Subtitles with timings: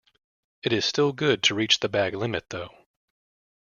[0.63, 2.75] It is still good to reach the bag limit though.